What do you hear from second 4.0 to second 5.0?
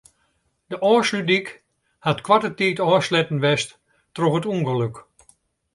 troch it ûngelok.